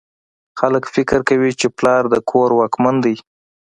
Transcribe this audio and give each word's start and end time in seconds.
خلک 0.59 0.83
فکر 0.95 1.19
کوي 1.29 1.51
چې 1.59 1.67
پلار 1.77 2.03
د 2.13 2.15
کور 2.29 2.49
واکمن 2.59 2.95
دی 3.05 3.15